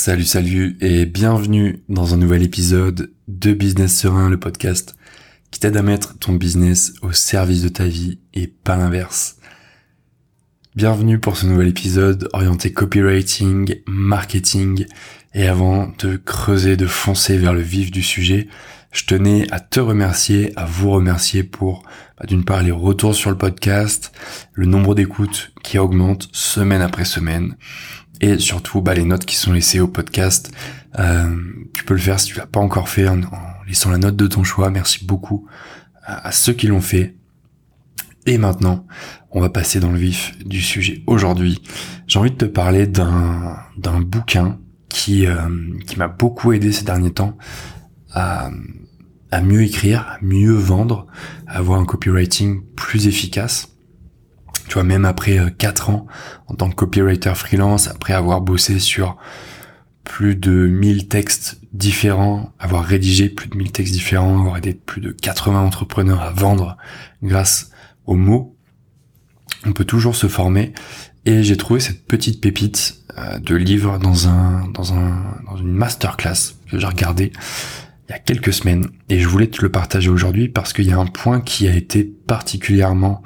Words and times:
Salut, 0.00 0.26
salut 0.26 0.76
et 0.80 1.06
bienvenue 1.06 1.82
dans 1.88 2.14
un 2.14 2.18
nouvel 2.18 2.44
épisode 2.44 3.10
de 3.26 3.52
Business 3.52 3.98
Serein, 3.98 4.30
le 4.30 4.38
podcast 4.38 4.94
qui 5.50 5.58
t'aide 5.58 5.76
à 5.76 5.82
mettre 5.82 6.16
ton 6.20 6.34
business 6.34 6.92
au 7.02 7.10
service 7.10 7.64
de 7.64 7.68
ta 7.68 7.84
vie 7.84 8.20
et 8.32 8.46
pas 8.46 8.76
l'inverse. 8.76 9.38
Bienvenue 10.76 11.18
pour 11.18 11.36
ce 11.36 11.46
nouvel 11.46 11.66
épisode 11.66 12.28
orienté 12.32 12.72
copywriting, 12.72 13.80
marketing 13.88 14.86
et 15.34 15.48
avant 15.48 15.92
de 15.98 16.14
creuser, 16.14 16.76
de 16.76 16.86
foncer 16.86 17.36
vers 17.36 17.52
le 17.52 17.60
vif 17.60 17.90
du 17.90 18.04
sujet, 18.04 18.46
je 18.92 19.04
tenais 19.04 19.46
à 19.50 19.60
te 19.60 19.80
remercier, 19.80 20.52
à 20.56 20.64
vous 20.64 20.90
remercier 20.90 21.42
pour 21.42 21.82
bah, 22.18 22.26
d'une 22.26 22.44
part 22.44 22.62
les 22.62 22.70
retours 22.70 23.14
sur 23.14 23.30
le 23.30 23.36
podcast, 23.36 24.12
le 24.54 24.66
nombre 24.66 24.94
d'écoutes 24.94 25.52
qui 25.62 25.78
augmente 25.78 26.28
semaine 26.32 26.82
après 26.82 27.04
semaine 27.04 27.56
et 28.20 28.38
surtout 28.38 28.80
bah, 28.80 28.94
les 28.94 29.04
notes 29.04 29.24
qui 29.24 29.36
sont 29.36 29.52
laissées 29.52 29.80
au 29.80 29.88
podcast. 29.88 30.50
Euh, 30.98 31.36
tu 31.74 31.84
peux 31.84 31.94
le 31.94 32.00
faire 32.00 32.18
si 32.18 32.28
tu 32.28 32.38
l'as 32.38 32.46
pas 32.46 32.60
encore 32.60 32.88
fait 32.88 33.08
en, 33.08 33.20
laissant 33.66 33.90
la 33.90 33.98
note 33.98 34.16
de 34.16 34.26
ton 34.26 34.44
choix. 34.44 34.70
Merci 34.70 35.04
beaucoup 35.04 35.46
à, 36.04 36.32
ceux 36.32 36.52
qui 36.52 36.66
l'ont 36.66 36.80
fait. 36.80 37.14
Et 38.26 38.38
maintenant, 38.38 38.86
on 39.30 39.40
va 39.40 39.50
passer 39.50 39.80
dans 39.80 39.90
le 39.90 39.98
vif 39.98 40.36
du 40.44 40.60
sujet. 40.60 41.02
Aujourd'hui, 41.06 41.62
j'ai 42.06 42.18
envie 42.18 42.30
de 42.30 42.36
te 42.36 42.44
parler 42.44 42.86
d'un 42.86 43.58
d'un 43.76 44.00
bouquin 44.00 44.58
qui 44.88 45.26
euh, 45.26 45.48
qui 45.86 45.98
m'a 45.98 46.08
beaucoup 46.08 46.52
aidé 46.52 46.72
ces 46.72 46.84
derniers 46.84 47.12
temps 47.12 47.36
à 48.12 48.50
à 49.30 49.42
mieux 49.42 49.62
écrire, 49.62 50.18
mieux 50.22 50.54
vendre, 50.54 51.06
à 51.46 51.58
avoir 51.58 51.78
un 51.78 51.84
copywriting 51.84 52.62
plus 52.74 53.06
efficace. 53.06 53.77
Tu 54.68 54.74
vois, 54.74 54.84
même 54.84 55.04
après 55.04 55.38
4 55.56 55.90
euh, 55.90 55.92
ans 55.92 56.06
en 56.46 56.54
tant 56.54 56.70
que 56.70 56.74
copywriter 56.74 57.34
freelance, 57.34 57.88
après 57.88 58.12
avoir 58.12 58.40
bossé 58.40 58.78
sur 58.78 59.16
plus 60.04 60.36
de 60.36 60.66
1000 60.66 61.08
textes 61.08 61.60
différents, 61.72 62.52
avoir 62.58 62.84
rédigé 62.84 63.28
plus 63.28 63.48
de 63.48 63.56
1000 63.56 63.72
textes 63.72 63.92
différents, 63.92 64.38
avoir 64.38 64.56
aidé 64.56 64.74
plus 64.74 65.00
de 65.00 65.12
80 65.12 65.60
entrepreneurs 65.60 66.22
à 66.22 66.30
vendre 66.30 66.76
grâce 67.22 67.70
aux 68.06 68.16
mots, 68.16 68.56
on 69.66 69.72
peut 69.72 69.84
toujours 69.84 70.16
se 70.16 70.28
former. 70.28 70.72
Et 71.24 71.42
j'ai 71.42 71.56
trouvé 71.56 71.80
cette 71.80 72.06
petite 72.06 72.40
pépite 72.40 73.02
euh, 73.18 73.38
de 73.38 73.54
livre 73.54 73.98
dans 73.98 74.28
un 74.28 74.68
dans 74.68 74.94
un 74.94 75.40
dans 75.46 75.56
une 75.56 75.72
masterclass 75.72 76.54
que 76.70 76.78
j'ai 76.78 76.86
regardé 76.86 77.32
il 78.08 78.12
y 78.12 78.14
a 78.14 78.18
quelques 78.18 78.52
semaines 78.52 78.88
et 79.08 79.18
je 79.18 79.28
voulais 79.28 79.48
te 79.48 79.60
le 79.60 79.70
partager 79.70 80.08
aujourd'hui 80.08 80.48
parce 80.48 80.72
qu'il 80.72 80.86
y 80.86 80.92
a 80.92 80.98
un 80.98 81.06
point 81.06 81.40
qui 81.40 81.68
a 81.68 81.74
été 81.74 82.04
particulièrement 82.04 83.22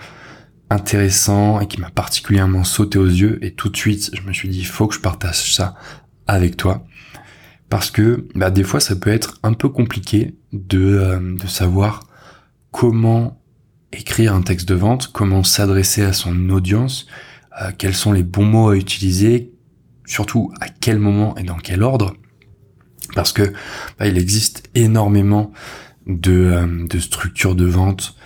intéressant 0.73 1.61
et 1.61 1.67
qui 1.67 1.81
m'a 1.81 1.91
particulièrement 1.91 2.65
sauté 2.65 2.99
aux 2.99 3.07
yeux. 3.07 3.39
Et 3.45 3.53
tout 3.53 3.69
de 3.69 3.77
suite 3.77 4.11
je 4.15 4.23
me 4.23 4.33
suis 4.33 4.49
dit 4.49 4.59
il 4.59 4.67
faut 4.67 4.87
que 4.87 4.95
je 4.95 5.01
partage 5.01 5.55
ça 5.55 5.75
avec 6.27 6.57
toi. 6.57 6.85
Parce 7.69 7.91
que 7.91 8.27
bah, 8.35 8.51
des 8.51 8.65
fois 8.65 8.81
ça 8.81 8.97
peut 8.97 9.11
être 9.11 9.39
un 9.43 9.55
peu 9.55 9.69
compliqué 9.69 10.35
de, 10.53 10.81
euh, 10.81 11.37
de 11.37 11.47
savoir 11.47 12.05
comment 12.71 13.43
écrire 13.93 14.35
un 14.35 14.43
texte 14.43 14.69
de 14.69 14.75
vente, 14.75 15.13
comment 15.13 15.43
s'adresser 15.43 16.03
à 16.03 16.13
son 16.13 16.51
audience, 16.51 17.07
euh, 17.61 17.71
quels 17.77 17.95
sont 17.95 18.13
les 18.13 18.23
bons 18.23 18.45
mots 18.45 18.71
à 18.71 18.77
utiliser, 18.77 19.53
surtout 20.07 20.53
à 20.61 20.69
quel 20.69 20.99
moment 20.99 21.37
et 21.37 21.43
dans 21.43 21.59
quel 21.59 21.83
ordre, 21.83 22.15
parce 23.15 23.33
que 23.33 23.53
bah, 23.99 24.07
il 24.07 24.19
existe 24.19 24.69
énormément 24.75 25.53
de, 26.07 26.33
euh, 26.33 26.87
de 26.87 26.99
structures 26.99 27.55
de 27.55 27.67
vente 27.67 28.17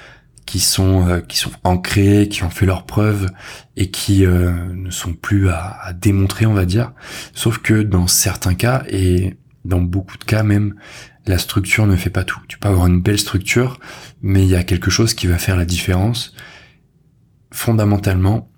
qui 0.47 0.61
sont 0.61 1.09
euh, 1.09 1.21
qui 1.21 1.37
sont 1.37 1.51
ancrés, 1.65 2.29
qui 2.29 2.43
ont 2.45 2.51
fait 2.51 2.67
leurs 2.67 2.87
preuves 2.87 3.29
et 3.77 3.91
qui 3.91 4.25
euh, 4.25 4.53
ne 4.73 4.91
sont 4.91 5.13
plus 5.13 5.49
à, 5.49 5.79
à, 5.83 5.93
démontrer, 5.93 6.47
on 6.47 6.55
va 6.55 6.65
dire. 6.65 6.93
Sauf 7.35 7.59
que 7.59 7.83
dans 7.83 8.07
certains 8.07 8.55
cas 8.55 8.85
et 8.89 9.37
dans 9.65 9.81
beaucoup 9.81 10.17
de 10.17 10.25
cas 10.25 10.43
même, 10.43 10.75
la 11.27 11.39
structure 11.39 11.87
ne 11.87 11.97
fait 11.97 12.11
pas 12.11 12.25
tout. 12.25 12.41
Tu 12.49 12.59
peux 12.59 12.69
avoir 12.69 12.87
une 12.87 13.03
belle 13.03 13.19
structure, 13.19 13.81
mais 14.23 14.43
il 14.45 14.49
y 14.49 14.57
a 14.57 14.63
quelque 14.63 14.91
chose 14.91 15.15
qui 15.15 15.27
va 15.27 15.39
faire 15.39 15.57
la 15.57 15.65
différence 15.65 16.35
fondamentalement 17.53 18.51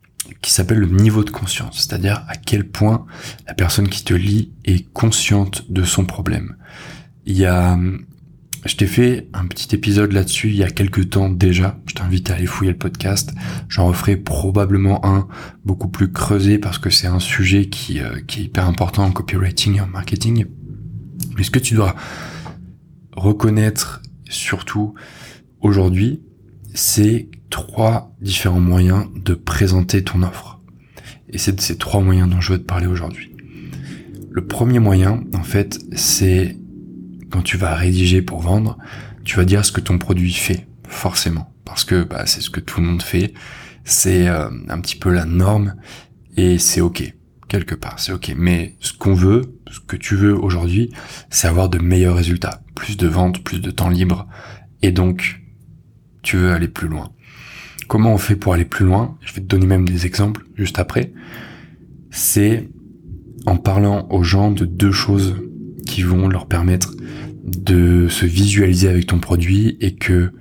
qui 0.43 0.53
s'appelle 0.53 0.79
le 0.79 0.89
niveau 0.89 1.25
de 1.25 1.31
conscience, 1.31 1.79
c'est-à-dire 1.79 2.25
à 2.29 2.37
quel 2.37 2.69
point 2.69 3.07
la 3.47 3.55
personne 3.55 3.89
qui 3.89 4.05
te 4.05 4.15
lit 4.15 4.53
est 4.65 4.91
consciente 4.93 5.71
de 5.71 5.85
son 5.85 6.05
problème. 6.05 6.57
Il 7.25 7.37
y 7.37 7.47
a 7.47 7.79
je 8.65 8.77
t'ai 8.77 8.87
fait 8.87 9.29
un 9.33 9.47
petit 9.47 9.75
épisode 9.75 10.13
là-dessus 10.13 10.49
il 10.49 10.57
y 10.57 10.65
a 10.65 10.71
quelques 10.71 11.11
temps 11.11 11.31
déjà. 11.31 11.79
Je 11.87 11.95
t'invite 11.95 12.31
à 12.31 12.35
aller 12.35 12.47
fouiller 12.47 12.73
le 12.73 12.79
podcast. 12.79 13.33
J'en 13.69 13.87
referai 13.87 14.17
probablement 14.17 15.05
un 15.07 15.29
beaucoup 15.65 15.89
plus 15.89 16.11
creusé 16.11 16.59
parce 16.59 16.79
que 16.79 16.91
c'est 16.91 17.07
un 17.07 17.21
sujet 17.21 17.67
qui, 17.67 18.01
euh, 18.01 18.21
qui 18.27 18.41
est 18.41 18.45
hyper 18.45 18.67
important 18.67 19.05
en 19.05 19.13
copywriting 19.13 19.77
et 19.77 19.81
en 19.81 19.87
marketing. 19.87 20.47
Mais 21.37 21.45
ce 21.45 21.51
que 21.51 21.59
tu 21.59 21.75
dois 21.75 21.95
reconnaître 23.17 24.03
surtout 24.29 24.95
aujourd'hui, 25.61 26.21
c'est 26.75 27.29
trois 27.51 28.15
différents 28.21 28.61
moyens 28.61 29.07
de 29.15 29.35
présenter 29.35 30.03
ton 30.03 30.23
offre. 30.23 30.61
Et 31.31 31.39
c'est 31.39 31.53
de 31.53 31.61
ces 31.61 31.77
trois 31.77 32.01
moyens 32.01 32.29
dont 32.29 32.41
je 32.41 32.53
veux 32.53 32.59
te 32.59 32.65
parler 32.65 32.87
aujourd'hui. 32.87 33.33
Le 34.31 34.47
premier 34.47 34.79
moyen, 34.79 35.25
en 35.35 35.43
fait, 35.43 35.79
c'est 35.93 36.57
quand 37.31 37.43
tu 37.43 37.57
vas 37.57 37.75
rédiger 37.75 38.23
pour 38.23 38.41
vendre, 38.41 38.79
tu 39.25 39.37
vas 39.37 39.45
dire 39.45 39.65
ce 39.65 39.73
que 39.73 39.81
ton 39.81 39.99
produit 39.99 40.33
fait, 40.33 40.67
forcément, 40.89 41.53
parce 41.65 41.85
que 41.85 42.03
bah, 42.03 42.27
c'est 42.27 42.41
ce 42.41 42.51
que 42.51 42.61
tout 42.61 42.81
le 42.81 42.87
monde 42.87 43.03
fait, 43.03 43.35
c'est 43.85 44.29
euh, 44.29 44.49
un 44.69 44.81
petit 44.81 44.97
peu 44.97 45.13
la 45.13 45.25
norme 45.25 45.75
et 46.37 46.59
c'est 46.59 46.81
ok 46.81 47.13
quelque 47.49 47.75
part, 47.75 47.99
c'est 47.99 48.13
ok. 48.13 48.35
Mais 48.37 48.77
ce 48.81 48.93
qu'on 48.93 49.15
veut, 49.15 49.57
ce 49.71 49.81
que 49.81 49.97
tu 49.97 50.15
veux 50.15 50.37
aujourd'hui, 50.37 50.93
c'est 51.31 51.49
avoir 51.49 51.69
de 51.69 51.79
meilleurs 51.79 52.17
résultats, 52.17 52.63
plus 52.75 52.97
de 52.97 53.09
ventes, 53.09 53.43
plus 53.43 53.61
de 53.61 53.71
temps 53.71 53.89
libre, 53.89 54.29
et 54.83 54.93
donc 54.93 55.41
tu 56.23 56.37
veux 56.37 56.53
aller 56.53 56.69
plus 56.69 56.89
loin. 56.89 57.11
Comment 57.89 58.13
on 58.13 58.19
fait 58.19 58.37
pour 58.37 58.53
aller 58.53 58.67
plus 58.67 58.85
loin? 58.85 59.17
Je 59.23 59.33
vais 59.33 59.41
te 59.41 59.47
donner 59.47 59.67
même 59.67 59.89
des 59.89 60.05
exemples 60.05 60.45
juste 60.57 60.79
après. 60.79 61.13
C'est 62.11 62.69
en 63.47 63.57
parlant 63.57 64.07
aux 64.11 64.23
gens 64.23 64.51
de 64.51 64.67
deux 64.67 64.93
choses 64.93 65.37
qui 65.89 66.03
vont 66.03 66.29
leur 66.29 66.47
permettre 66.47 66.95
de 67.43 68.09
se 68.09 68.27
visualiser 68.27 68.89
avec 68.89 69.07
ton 69.07 69.19
produit 69.19 69.77
et 69.81 69.95
que 69.95 70.33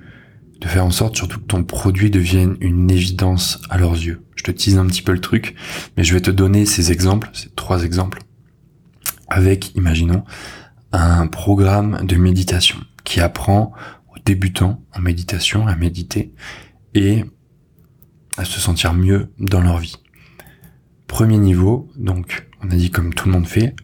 de 0.60 0.66
faire 0.66 0.84
en 0.84 0.90
sorte 0.90 1.16
surtout 1.16 1.40
que 1.40 1.46
ton 1.46 1.64
produit 1.64 2.10
devienne 2.10 2.56
une 2.60 2.90
évidence 2.90 3.60
à 3.70 3.78
leurs 3.78 3.94
yeux. 3.94 4.22
Je 4.36 4.42
te 4.42 4.50
tease 4.50 4.76
un 4.76 4.86
petit 4.86 5.02
peu 5.02 5.12
le 5.12 5.20
truc, 5.20 5.54
mais 5.96 6.04
je 6.04 6.14
vais 6.14 6.20
te 6.20 6.30
donner 6.30 6.66
ces 6.66 6.92
exemples, 6.92 7.30
ces 7.32 7.48
trois 7.50 7.84
exemples, 7.84 8.20
avec, 9.28 9.74
imaginons, 9.74 10.24
un 10.92 11.26
programme 11.26 12.04
de 12.06 12.16
méditation 12.16 12.78
qui 13.04 13.20
apprend 13.20 13.72
aux 14.08 14.18
débutants 14.24 14.82
en 14.94 15.00
méditation 15.00 15.66
à 15.66 15.76
méditer 15.76 16.32
et 16.94 17.24
à 18.36 18.44
se 18.44 18.60
sentir 18.60 18.94
mieux 18.94 19.32
dans 19.38 19.60
leur 19.60 19.78
vie. 19.78 19.96
Premier 21.06 21.38
niveau, 21.38 21.88
donc 21.96 22.46
on 22.62 22.70
a 22.70 22.74
dit 22.74 22.90
comme 22.90 23.14
tout 23.14 23.28
le 23.28 23.32
monde 23.32 23.46
fait, 23.46 23.74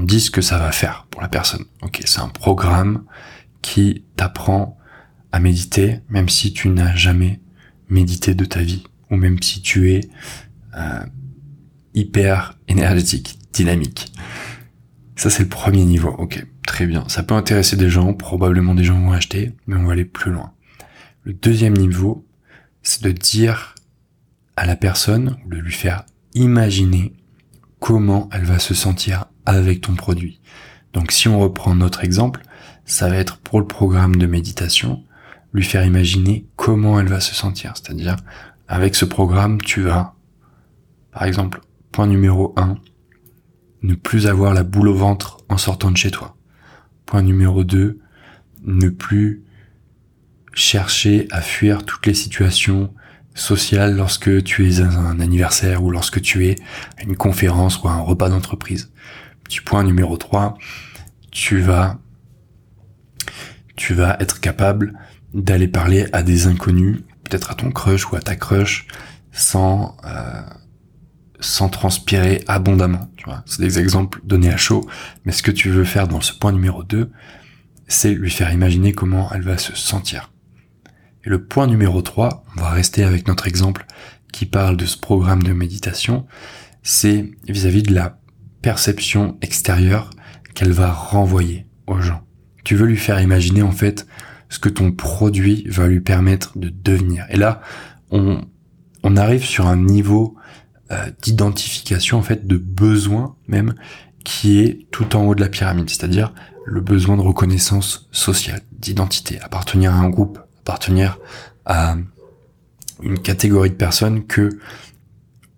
on 0.00 0.02
dit 0.02 0.20
ce 0.20 0.30
que 0.30 0.40
ça 0.40 0.58
va 0.58 0.72
faire 0.72 1.06
pour 1.10 1.20
la 1.20 1.28
personne. 1.28 1.66
Ok, 1.82 2.00
c'est 2.06 2.20
un 2.20 2.28
programme 2.28 3.04
qui 3.60 4.04
t'apprend 4.16 4.78
à 5.30 5.40
méditer, 5.40 6.00
même 6.08 6.30
si 6.30 6.54
tu 6.54 6.70
n'as 6.70 6.96
jamais 6.96 7.40
médité 7.90 8.34
de 8.34 8.46
ta 8.46 8.62
vie, 8.62 8.84
ou 9.10 9.16
même 9.16 9.42
si 9.42 9.60
tu 9.60 9.92
es 9.92 10.00
euh, 10.74 11.04
hyper 11.92 12.58
énergétique, 12.66 13.38
dynamique. 13.52 14.10
Ça 15.16 15.28
c'est 15.28 15.42
le 15.42 15.50
premier 15.50 15.84
niveau. 15.84 16.14
Ok, 16.16 16.46
très 16.66 16.86
bien. 16.86 17.04
Ça 17.08 17.22
peut 17.22 17.34
intéresser 17.34 17.76
des 17.76 17.90
gens, 17.90 18.14
probablement 18.14 18.74
des 18.74 18.84
gens 18.84 18.98
vont 18.98 19.12
acheter, 19.12 19.52
mais 19.66 19.76
on 19.76 19.84
va 19.84 19.92
aller 19.92 20.06
plus 20.06 20.32
loin. 20.32 20.54
Le 21.24 21.34
deuxième 21.34 21.76
niveau, 21.76 22.26
c'est 22.82 23.02
de 23.02 23.12
dire 23.12 23.74
à 24.56 24.64
la 24.64 24.76
personne, 24.76 25.36
de 25.46 25.58
lui 25.58 25.72
faire 25.72 26.06
imaginer 26.32 27.12
comment 27.80 28.30
elle 28.32 28.44
va 28.44 28.58
se 28.58 28.72
sentir 28.72 29.26
avec 29.56 29.80
ton 29.80 29.94
produit. 29.94 30.40
Donc 30.92 31.12
si 31.12 31.28
on 31.28 31.38
reprend 31.38 31.74
notre 31.74 32.04
exemple, 32.04 32.42
ça 32.84 33.08
va 33.08 33.16
être 33.16 33.38
pour 33.38 33.60
le 33.60 33.66
programme 33.66 34.16
de 34.16 34.26
méditation, 34.26 35.04
lui 35.52 35.62
faire 35.62 35.84
imaginer 35.84 36.46
comment 36.56 36.98
elle 36.98 37.08
va 37.08 37.20
se 37.20 37.34
sentir. 37.34 37.74
C'est-à-dire, 37.76 38.16
avec 38.68 38.94
ce 38.94 39.04
programme, 39.04 39.60
tu 39.60 39.82
vas, 39.82 40.14
par 41.12 41.24
exemple, 41.24 41.60
point 41.92 42.06
numéro 42.06 42.52
1, 42.56 42.76
ne 43.82 43.94
plus 43.94 44.26
avoir 44.26 44.54
la 44.54 44.62
boule 44.62 44.88
au 44.88 44.94
ventre 44.94 45.38
en 45.48 45.56
sortant 45.56 45.90
de 45.90 45.96
chez 45.96 46.10
toi. 46.10 46.36
Point 47.06 47.22
numéro 47.22 47.64
2, 47.64 47.98
ne 48.64 48.88
plus 48.88 49.42
chercher 50.52 51.26
à 51.30 51.40
fuir 51.40 51.84
toutes 51.84 52.06
les 52.06 52.14
situations 52.14 52.92
sociales 53.34 53.96
lorsque 53.96 54.42
tu 54.42 54.68
es 54.68 54.80
à 54.80 54.88
un 54.88 55.20
anniversaire 55.20 55.82
ou 55.82 55.90
lorsque 55.90 56.20
tu 56.20 56.46
es 56.46 56.56
à 56.98 57.04
une 57.04 57.16
conférence 57.16 57.82
ou 57.82 57.88
à 57.88 57.92
un 57.92 58.00
repas 58.00 58.28
d'entreprise. 58.28 58.92
Petit 59.50 59.62
point 59.62 59.82
numéro 59.82 60.16
3, 60.16 60.56
tu 61.32 61.58
vas 61.58 61.98
tu 63.74 63.94
vas 63.94 64.16
être 64.20 64.38
capable 64.38 64.96
d'aller 65.34 65.66
parler 65.66 66.06
à 66.12 66.22
des 66.22 66.46
inconnus, 66.46 67.00
peut-être 67.24 67.50
à 67.50 67.56
ton 67.56 67.72
crush 67.72 68.12
ou 68.12 68.14
à 68.14 68.20
ta 68.20 68.36
crush, 68.36 68.86
sans 69.32 69.96
euh, 70.04 70.42
sans 71.40 71.68
transpirer 71.68 72.44
abondamment. 72.46 73.10
Tu 73.16 73.24
vois, 73.24 73.42
c'est 73.44 73.60
des 73.60 73.80
exemples 73.80 74.20
donnés 74.22 74.52
à 74.52 74.56
chaud. 74.56 74.88
Mais 75.24 75.32
ce 75.32 75.42
que 75.42 75.50
tu 75.50 75.68
veux 75.68 75.82
faire 75.84 76.06
dans 76.06 76.20
ce 76.20 76.32
point 76.32 76.52
numéro 76.52 76.84
2, 76.84 77.10
c'est 77.88 78.14
lui 78.14 78.30
faire 78.30 78.52
imaginer 78.52 78.92
comment 78.92 79.32
elle 79.32 79.42
va 79.42 79.58
se 79.58 79.74
sentir. 79.74 80.30
Et 81.24 81.28
le 81.28 81.44
point 81.44 81.66
numéro 81.66 82.02
3, 82.02 82.44
on 82.56 82.60
va 82.60 82.70
rester 82.70 83.02
avec 83.02 83.26
notre 83.26 83.48
exemple 83.48 83.84
qui 84.32 84.46
parle 84.46 84.76
de 84.76 84.86
ce 84.86 84.96
programme 84.96 85.42
de 85.42 85.52
méditation, 85.52 86.28
c'est 86.84 87.32
vis-à-vis 87.48 87.82
de 87.82 87.92
la 87.92 88.19
perception 88.62 89.36
extérieure 89.40 90.10
qu'elle 90.54 90.72
va 90.72 90.92
renvoyer 90.92 91.66
aux 91.86 92.00
gens. 92.00 92.22
Tu 92.64 92.76
veux 92.76 92.86
lui 92.86 92.96
faire 92.96 93.20
imaginer 93.20 93.62
en 93.62 93.70
fait 93.70 94.06
ce 94.48 94.58
que 94.58 94.68
ton 94.68 94.92
produit 94.92 95.64
va 95.68 95.86
lui 95.86 96.00
permettre 96.00 96.58
de 96.58 96.68
devenir. 96.68 97.26
Et 97.30 97.36
là, 97.36 97.60
on, 98.10 98.42
on 99.02 99.16
arrive 99.16 99.44
sur 99.44 99.66
un 99.66 99.76
niveau 99.76 100.36
euh, 100.90 101.10
d'identification 101.22 102.18
en 102.18 102.22
fait 102.22 102.46
de 102.46 102.56
besoin 102.56 103.36
même 103.46 103.74
qui 104.24 104.60
est 104.60 104.86
tout 104.90 105.16
en 105.16 105.24
haut 105.24 105.34
de 105.34 105.40
la 105.40 105.48
pyramide, 105.48 105.88
c'est-à-dire 105.88 106.34
le 106.66 106.80
besoin 106.80 107.16
de 107.16 107.22
reconnaissance 107.22 108.08
sociale, 108.12 108.60
d'identité, 108.72 109.40
appartenir 109.40 109.94
à 109.94 109.98
un 109.98 110.08
groupe, 110.08 110.38
appartenir 110.60 111.18
à 111.64 111.96
une 113.02 113.18
catégorie 113.18 113.70
de 113.70 113.76
personnes 113.76 114.26
que 114.26 114.50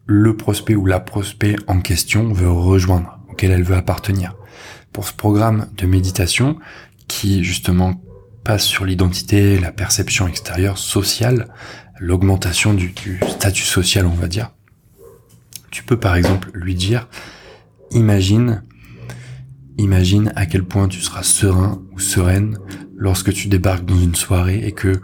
le 0.07 0.37
prospect 0.37 0.75
ou 0.75 0.87
la 0.87 1.01
prospect 1.01 1.57
en 1.67 1.81
question 1.81 2.33
veut 2.33 2.51
rejoindre, 2.51 3.19
auquel 3.29 3.51
elle 3.51 3.63
veut 3.63 3.77
appartenir. 3.77 4.35
Pour 4.93 5.07
ce 5.07 5.13
programme 5.13 5.69
de 5.77 5.87
méditation, 5.87 6.59
qui 7.09 7.45
justement 7.45 8.03
passe 8.45 8.65
sur 8.65 8.85
l'identité, 8.85 9.59
la 9.59 9.73
perception 9.73 10.27
extérieure 10.27 10.79
sociale, 10.79 11.49
l'augmentation 11.99 12.75
du, 12.75 12.93
statut 13.29 13.65
social, 13.65 14.07
on 14.07 14.15
va 14.15 14.29
dire. 14.29 14.51
Tu 15.71 15.85
peux 15.85 15.99
par 15.99 16.17
exemple 16.17 16.51
lui 16.53 16.75
dire, 16.75 17.09
imagine, 17.93 18.63
imagine 19.79 20.33
à 20.37 20.47
quel 20.47 20.65
point 20.65 20.89
tu 20.89 21.01
seras 21.01 21.23
serein 21.23 21.83
ou 21.93 22.01
sereine 22.01 22.59
lorsque 22.97 23.33
tu 23.33 23.49
débarques 23.49 23.85
dans 23.85 23.99
une 23.99 24.15
soirée 24.15 24.61
et 24.65 24.73
que 24.73 25.01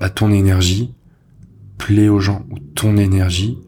bah, 0.00 0.08
ton 0.08 0.32
énergie 0.32 0.94
plaît 1.78 2.08
aux 2.08 2.20
gens 2.20 2.44
ou 2.50 2.58
ton 2.58 2.96
énergie 2.96 3.58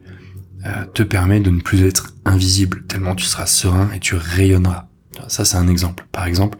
te 0.94 1.02
permet 1.02 1.40
de 1.40 1.50
ne 1.50 1.60
plus 1.60 1.84
être 1.84 2.14
invisible 2.24 2.84
tellement 2.86 3.14
tu 3.14 3.24
seras 3.24 3.46
serein 3.46 3.90
et 3.94 4.00
tu 4.00 4.14
rayonneras. 4.14 4.88
Ça 5.28 5.44
c'est 5.44 5.56
un 5.56 5.68
exemple. 5.68 6.06
Par 6.12 6.26
exemple, 6.26 6.58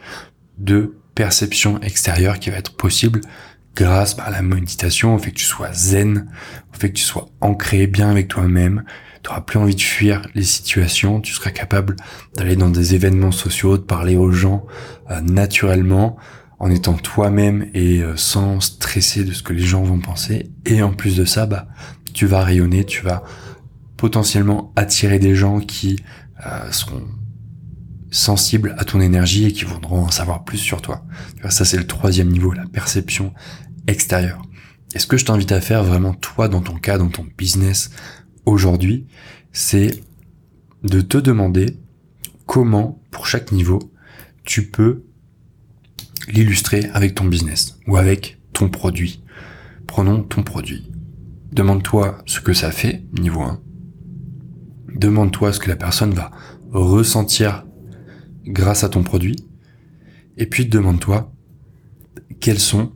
de 0.58 0.94
perception 1.14 1.80
extérieure 1.80 2.38
qui 2.38 2.50
va 2.50 2.56
être 2.56 2.76
possible 2.76 3.20
grâce 3.74 4.16
à 4.18 4.30
la 4.30 4.42
méditation, 4.42 5.14
au 5.14 5.18
fait 5.18 5.30
que 5.30 5.36
tu 5.36 5.44
sois 5.44 5.72
zen, 5.72 6.28
au 6.72 6.78
fait 6.78 6.88
que 6.90 6.94
tu 6.94 7.04
sois 7.04 7.28
ancré 7.40 7.86
bien 7.86 8.10
avec 8.10 8.28
toi-même, 8.28 8.84
tu 9.22 9.30
n'auras 9.30 9.42
plus 9.42 9.58
envie 9.58 9.74
de 9.74 9.80
fuir 9.80 10.22
les 10.34 10.42
situations, 10.42 11.20
tu 11.20 11.32
seras 11.32 11.50
capable 11.50 11.96
d'aller 12.36 12.56
dans 12.56 12.68
des 12.68 12.94
événements 12.94 13.32
sociaux, 13.32 13.78
de 13.78 13.82
parler 13.82 14.16
aux 14.16 14.30
gens 14.30 14.66
euh, 15.10 15.20
naturellement, 15.20 16.16
en 16.58 16.70
étant 16.70 16.94
toi-même 16.94 17.68
et 17.74 18.02
euh, 18.02 18.16
sans 18.16 18.60
stresser 18.60 19.24
de 19.24 19.32
ce 19.32 19.42
que 19.42 19.52
les 19.52 19.62
gens 19.62 19.82
vont 19.82 19.98
penser. 19.98 20.50
Et 20.66 20.82
en 20.82 20.92
plus 20.92 21.16
de 21.16 21.24
ça, 21.24 21.46
bah, 21.46 21.66
tu 22.12 22.26
vas 22.26 22.44
rayonner, 22.44 22.84
tu 22.84 23.02
vas 23.02 23.24
potentiellement 24.02 24.72
attirer 24.74 25.20
des 25.20 25.36
gens 25.36 25.60
qui 25.60 26.02
euh, 26.44 26.72
seront 26.72 27.06
sensibles 28.10 28.74
à 28.76 28.84
ton 28.84 29.00
énergie 29.00 29.44
et 29.44 29.52
qui 29.52 29.64
voudront 29.64 30.02
en 30.02 30.10
savoir 30.10 30.42
plus 30.42 30.58
sur 30.58 30.82
toi. 30.82 31.06
Ça, 31.50 31.64
c'est 31.64 31.76
le 31.76 31.86
troisième 31.86 32.28
niveau, 32.28 32.52
la 32.52 32.66
perception 32.66 33.32
extérieure. 33.86 34.42
Et 34.96 34.98
ce 34.98 35.06
que 35.06 35.16
je 35.16 35.24
t'invite 35.24 35.52
à 35.52 35.60
faire 35.60 35.84
vraiment, 35.84 36.14
toi, 36.14 36.48
dans 36.48 36.62
ton 36.62 36.74
cas, 36.74 36.98
dans 36.98 37.10
ton 37.10 37.24
business, 37.38 37.90
aujourd'hui, 38.44 39.06
c'est 39.52 40.02
de 40.82 41.00
te 41.00 41.16
demander 41.16 41.78
comment, 42.46 43.00
pour 43.12 43.28
chaque 43.28 43.52
niveau, 43.52 43.92
tu 44.42 44.66
peux 44.68 45.04
l'illustrer 46.26 46.90
avec 46.92 47.14
ton 47.14 47.26
business 47.26 47.78
ou 47.86 47.98
avec 47.98 48.40
ton 48.52 48.68
produit. 48.68 49.22
Prenons 49.86 50.24
ton 50.24 50.42
produit. 50.42 50.90
Demande-toi 51.52 52.18
ce 52.26 52.40
que 52.40 52.52
ça 52.52 52.72
fait, 52.72 53.04
niveau 53.12 53.42
1. 53.42 53.62
Demande-toi 54.94 55.52
ce 55.52 55.58
que 55.58 55.68
la 55.68 55.76
personne 55.76 56.12
va 56.12 56.30
ressentir 56.72 57.64
grâce 58.44 58.84
à 58.84 58.88
ton 58.88 59.02
produit. 59.02 59.36
Et 60.36 60.46
puis 60.46 60.66
demande-toi 60.66 61.32
quels 62.40 62.58
sont 62.58 62.92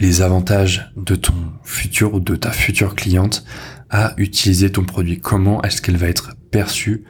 les 0.00 0.22
avantages 0.22 0.92
de 0.96 1.14
ton 1.14 1.34
futur 1.64 2.14
ou 2.14 2.20
de 2.20 2.36
ta 2.36 2.52
future 2.52 2.94
cliente 2.94 3.44
à 3.90 4.14
utiliser 4.18 4.70
ton 4.70 4.84
produit. 4.84 5.18
Comment 5.18 5.62
est-ce 5.62 5.82
qu'elle 5.82 5.96
va 5.96 6.08
être 6.08 6.36
perçue 6.50 7.04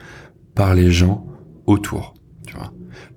par 0.54 0.74
les 0.74 0.90
gens 0.90 1.24
autour. 1.66 2.14
Tu 2.46 2.54
vois? 2.54 2.72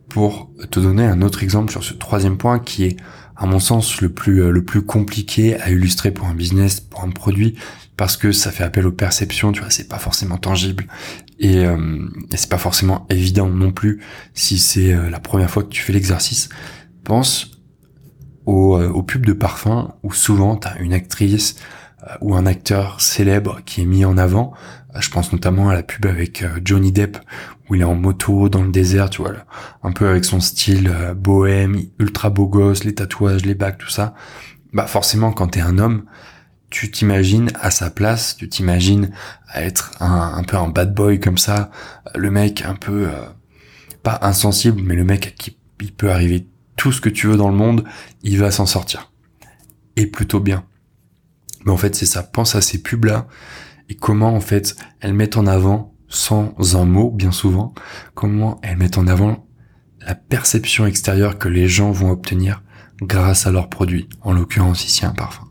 Pour 0.10 0.52
te 0.70 0.80
donner 0.80 1.06
un 1.06 1.22
autre 1.22 1.42
exemple 1.42 1.72
sur 1.72 1.84
ce 1.84 1.94
troisième 1.94 2.38
point 2.38 2.60
qui 2.60 2.84
est 2.84 2.98
à 3.42 3.48
mon 3.48 3.60
sens 3.60 4.02
le 4.02 4.10
plus 4.10 4.44
euh, 4.44 4.52
le 4.52 4.64
plus 4.64 4.84
compliqué 4.84 5.60
à 5.60 5.72
illustrer 5.72 6.12
pour 6.12 6.28
un 6.28 6.36
business, 6.36 6.80
pour 6.80 7.04
un 7.04 7.10
produit, 7.10 7.58
parce 7.98 8.16
que 8.16 8.32
ça 8.32 8.52
fait 8.52 8.64
appel 8.64 8.86
aux 8.86 8.92
perceptions, 8.92 9.52
tu 9.52 9.62
vois, 9.62 9.72
c'est 9.72 9.90
pas 9.90 9.98
forcément 9.98 10.38
tangible 10.38 10.86
et, 11.40 11.66
euh, 11.66 12.08
et 12.32 12.38
c'est 12.38 12.50
pas 12.50 12.60
forcément 12.60 13.08
évident 13.10 13.50
non 13.50 13.72
plus 13.72 14.02
si 14.36 14.60
c'est 14.60 14.94
euh, 14.94 15.10
la 15.10 15.20
première 15.20 15.50
fois 15.50 15.64
que 15.64 15.70
tu 15.70 15.82
fais 15.82 15.92
l'exercice. 15.92 16.50
Pense 17.04 17.60
au, 18.46 18.78
euh, 18.78 18.90
au 18.90 19.02
pub 19.02 19.26
de 19.26 19.34
parfum 19.34 19.96
où 20.04 20.14
souvent 20.14 20.56
tu 20.56 20.68
as 20.68 20.78
une 20.80 20.94
actrice 20.94 21.56
ou 22.22 22.36
un 22.36 22.46
acteur 22.46 23.00
célèbre 23.02 23.62
qui 23.66 23.82
est 23.82 23.86
mis 23.86 24.06
en 24.06 24.18
avant. 24.18 24.54
Je 25.00 25.10
pense 25.10 25.32
notamment 25.32 25.70
à 25.70 25.74
la 25.74 25.84
pub 25.84 26.06
avec 26.06 26.44
Johnny 26.64 26.92
Depp 26.92 27.18
où 27.70 27.76
il 27.76 27.82
est 27.82 27.86
en 27.86 27.96
moto 27.96 28.50
dans 28.50 28.64
le 28.64 28.72
désert, 28.72 29.10
tu 29.10 29.22
vois, 29.22 29.32
un 29.84 29.92
peu 29.92 30.08
avec 30.08 30.26
son 30.26 30.40
style 30.40 30.94
bohème, 31.16 31.80
ultra 32.00 32.30
beau 32.30 32.48
gosse, 32.48 32.84
les 32.84 32.96
tatouages, 32.96 33.46
les 33.46 33.56
bacs, 33.56 33.78
tout 33.78 33.90
ça. 33.90 34.14
Bah 34.74 34.88
forcément 34.88 35.32
quand 35.32 35.50
t'es 35.50 35.62
un 35.62 35.78
homme, 35.78 36.04
tu 36.70 36.90
t'imagines 36.90 37.52
à 37.60 37.72
sa 37.72 37.90
place, 37.90 38.36
tu 38.36 38.50
t'imagines 38.50 39.12
à 39.48 39.64
être 39.64 39.92
un, 40.00 40.34
un, 40.36 40.44
peu 40.44 40.58
un 40.58 40.70
bad 40.70 40.94
boy 40.94 41.20
comme 41.20 41.38
ça, 41.38 41.70
le 42.16 42.32
mec 42.32 42.64
un 42.66 42.76
peu 42.76 43.08
euh, 43.08 43.26
pas 44.04 44.20
insensible, 44.24 44.82
mais 44.84 44.96
le 44.96 45.04
mec 45.04 45.28
à 45.28 45.30
qui 45.30 45.58
il 45.82 45.92
peut 45.92 46.12
arriver 46.12 46.48
tout 46.78 46.92
ce 46.92 47.02
que 47.02 47.10
tu 47.10 47.28
veux 47.28 47.38
dans 47.38 47.50
le 47.50 47.56
monde, 47.56 47.84
il 48.24 48.40
va 48.40 48.52
s'en 48.52 48.66
sortir. 48.66 49.12
Et 49.96 50.08
plutôt 50.08 50.40
bien. 50.40 50.64
Mais 51.66 51.72
en 51.72 51.78
fait, 51.78 51.96
c'est 51.96 52.06
ça. 52.06 52.24
Pense 52.24 52.56
à 52.56 52.62
ces 52.62 52.82
pubs 52.82 53.06
là 53.06 53.28
et 53.90 53.96
comment 53.96 54.34
en 54.34 54.42
fait 54.42 54.76
elles 55.00 55.14
mettent 55.14 55.38
en 55.38 55.48
avant 55.48 55.94
sans 56.08 56.54
un 56.76 56.86
mot 56.86 57.10
bien 57.10 57.32
souvent, 57.32 57.74
comment 58.14 58.60
elles 58.64 58.78
mettent 58.78 58.98
en 58.98 59.08
avant 59.08 59.48
la 60.06 60.16
perception 60.16 60.86
extérieure 60.86 61.38
que 61.38 61.48
les 61.48 61.68
gens 61.68 61.92
vont 61.92 62.12
obtenir 62.12 62.64
grâce 63.02 63.48
à 63.48 63.52
leurs 63.52 63.70
produits, 63.70 64.10
en 64.22 64.34
l'occurrence 64.34 64.86
ici 64.86 65.06
un 65.06 65.12
parfum. 65.12 65.48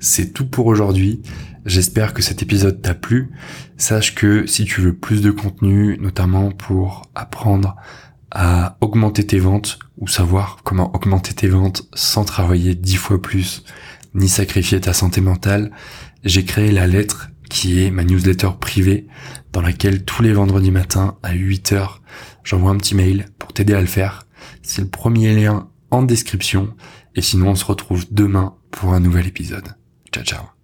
C'est 0.00 0.32
tout 0.32 0.48
pour 0.48 0.66
aujourd'hui. 0.66 1.22
J'espère 1.64 2.14
que 2.14 2.22
cet 2.22 2.42
épisode 2.42 2.80
t'a 2.80 2.94
plu. 2.94 3.30
Sache 3.76 4.14
que 4.14 4.46
si 4.46 4.64
tu 4.64 4.80
veux 4.80 4.94
plus 4.94 5.20
de 5.20 5.30
contenu, 5.30 5.98
notamment 6.00 6.50
pour 6.50 7.02
apprendre 7.14 7.76
à 8.30 8.76
augmenter 8.80 9.26
tes 9.26 9.38
ventes 9.38 9.78
ou 9.98 10.06
savoir 10.06 10.58
comment 10.62 10.94
augmenter 10.94 11.32
tes 11.32 11.48
ventes 11.48 11.88
sans 11.94 12.24
travailler 12.24 12.74
dix 12.74 12.96
fois 12.96 13.20
plus 13.20 13.64
ni 14.16 14.28
sacrifier 14.28 14.80
ta 14.80 14.92
santé 14.92 15.20
mentale, 15.20 15.70
j'ai 16.24 16.44
créé 16.44 16.72
la 16.72 16.86
lettre 16.86 17.28
qui 17.48 17.82
est 17.82 17.90
ma 17.90 18.02
newsletter 18.02 18.50
privée 18.60 19.06
dans 19.52 19.62
laquelle 19.62 20.04
tous 20.04 20.22
les 20.22 20.32
vendredis 20.32 20.72
matins 20.72 21.16
à 21.22 21.32
8 21.32 21.72
heures, 21.72 22.02
j'envoie 22.42 22.72
un 22.72 22.76
petit 22.76 22.94
mail 22.94 23.26
pour 23.38 23.52
t'aider 23.52 23.74
à 23.74 23.80
le 23.80 23.86
faire. 23.86 24.26
C'est 24.62 24.82
le 24.82 24.88
premier 24.88 25.34
lien 25.34 25.68
en 25.90 26.02
description 26.02 26.74
et 27.14 27.22
sinon 27.22 27.50
on 27.50 27.54
se 27.54 27.64
retrouve 27.64 28.06
demain 28.10 28.56
pour 28.70 28.92
un 28.92 29.00
nouvel 29.00 29.26
épisode. 29.26 29.76
Ciao 30.12 30.24
ciao 30.24 30.55